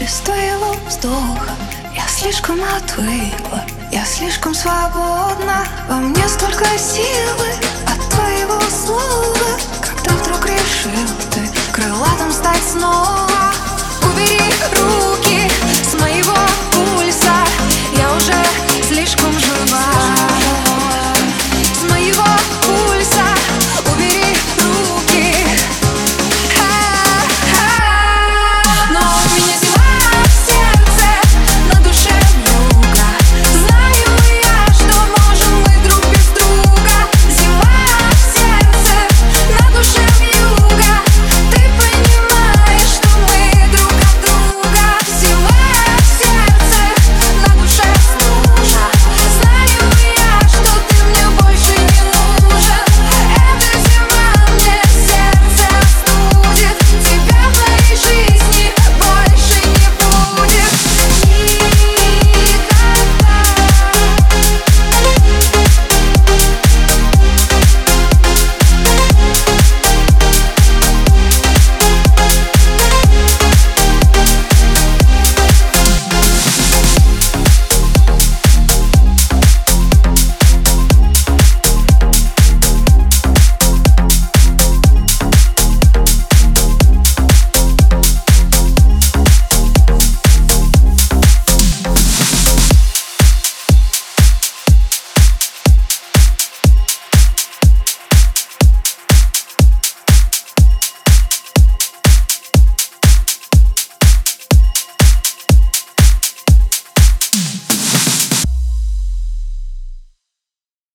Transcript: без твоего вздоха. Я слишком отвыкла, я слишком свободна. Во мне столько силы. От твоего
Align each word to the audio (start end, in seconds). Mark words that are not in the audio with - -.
без 0.00 0.20
твоего 0.20 0.74
вздоха. 0.86 1.54
Я 1.94 2.06
слишком 2.08 2.58
отвыкла, 2.76 3.64
я 3.92 4.04
слишком 4.04 4.54
свободна. 4.54 5.66
Во 5.88 5.96
мне 5.96 6.26
столько 6.28 6.64
силы. 6.78 7.48
От 7.86 8.08
твоего 8.10 8.55